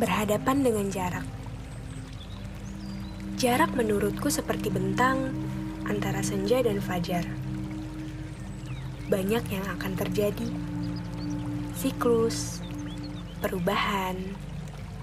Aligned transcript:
Berhadapan 0.00 0.64
dengan 0.64 0.88
jarak. 0.88 1.28
Jarak 3.36 3.76
menurutku 3.76 4.32
seperti 4.32 4.72
bentang 4.72 5.28
antara 5.84 6.24
senja 6.24 6.64
dan 6.64 6.80
fajar. 6.80 7.28
Banyak 9.12 9.44
yang 9.52 9.66
akan 9.76 9.92
terjadi. 10.00 10.48
Siklus, 11.76 12.64
perubahan, 13.44 14.16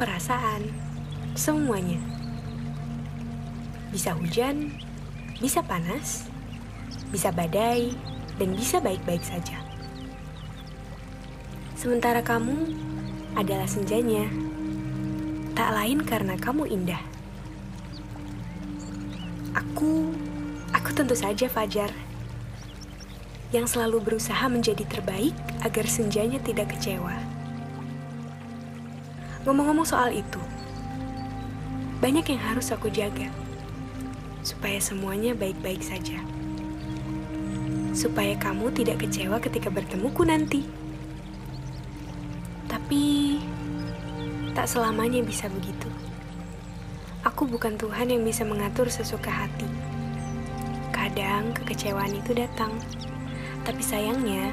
perasaan, 0.00 0.72
semuanya. 1.36 2.00
Bisa 3.92 4.16
hujan, 4.16 4.72
bisa 5.36 5.60
panas, 5.60 6.32
bisa 7.12 7.28
badai, 7.28 7.92
dan 8.40 8.56
bisa 8.56 8.80
baik-baik 8.80 9.20
saja. 9.20 9.60
Sementara 11.76 12.24
kamu 12.24 12.72
adalah 13.36 13.68
senjanya, 13.68 14.48
tak 15.58 15.74
lain 15.74 16.06
karena 16.06 16.38
kamu 16.38 16.70
indah. 16.70 17.02
Aku, 19.58 20.14
aku 20.70 20.94
tentu 20.94 21.18
saja 21.18 21.50
Fajar, 21.50 21.90
yang 23.50 23.66
selalu 23.66 23.98
berusaha 23.98 24.46
menjadi 24.46 24.86
terbaik 24.86 25.34
agar 25.66 25.90
senjanya 25.90 26.38
tidak 26.46 26.70
kecewa. 26.78 27.10
Ngomong-ngomong 29.42 29.82
soal 29.82 30.14
itu, 30.14 30.38
banyak 31.98 32.22
yang 32.30 32.42
harus 32.54 32.70
aku 32.70 32.86
jaga 32.86 33.26
supaya 34.46 34.78
semuanya 34.78 35.34
baik-baik 35.34 35.82
saja. 35.82 36.22
Supaya 37.98 38.38
kamu 38.38 38.70
tidak 38.78 39.02
kecewa 39.02 39.42
ketika 39.42 39.74
bertemuku 39.74 40.22
nanti. 40.22 40.62
Tapi, 42.70 43.42
tak 44.58 44.66
selamanya 44.66 45.22
bisa 45.22 45.46
begitu. 45.46 45.86
Aku 47.22 47.46
bukan 47.46 47.78
Tuhan 47.78 48.10
yang 48.10 48.26
bisa 48.26 48.42
mengatur 48.42 48.90
sesuka 48.90 49.30
hati. 49.30 49.70
Kadang 50.90 51.54
kekecewaan 51.54 52.18
itu 52.18 52.34
datang, 52.34 52.74
tapi 53.62 53.78
sayangnya 53.86 54.50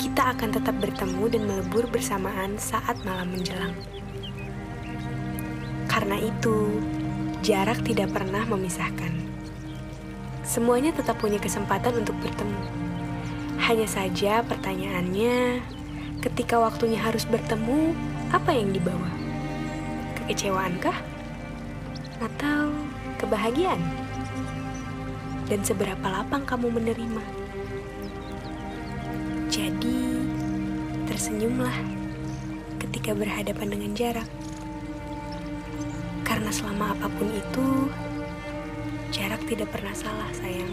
kita 0.00 0.32
akan 0.32 0.56
tetap 0.56 0.72
bertemu 0.80 1.24
dan 1.28 1.42
melebur 1.44 1.84
bersamaan 1.84 2.56
saat 2.56 2.96
malam 3.04 3.28
menjelang. 3.28 3.76
Karena 5.84 6.16
itu, 6.16 6.80
jarak 7.44 7.84
tidak 7.84 8.16
pernah 8.16 8.40
memisahkan. 8.48 9.12
Semuanya 10.48 10.96
tetap 10.96 11.20
punya 11.20 11.36
kesempatan 11.36 11.92
untuk 12.00 12.16
bertemu. 12.24 12.60
Hanya 13.68 13.84
saja 13.84 14.40
pertanyaannya, 14.48 15.60
ketika 16.24 16.56
waktunya 16.56 16.96
harus 16.96 17.28
bertemu, 17.28 17.92
apa 18.32 18.56
yang 18.56 18.72
dibawa? 18.72 19.25
Kekecewaankah? 20.26 21.16
atau 22.20 22.72
kebahagiaan? 23.20 23.80
Dan 25.46 25.62
seberapa 25.62 26.02
lapang 26.02 26.42
kamu 26.42 26.74
menerima? 26.74 27.24
Jadi, 29.46 30.26
tersenyumlah 31.06 31.76
ketika 32.82 33.14
berhadapan 33.14 33.68
dengan 33.70 33.92
jarak. 33.94 34.28
Karena 36.26 36.50
selama 36.50 36.98
apa 36.98 37.06
pun 37.06 37.30
itu, 37.30 37.66
jarak 39.14 39.38
tidak 39.46 39.70
pernah 39.70 39.94
salah, 39.94 40.26
sayang. 40.34 40.72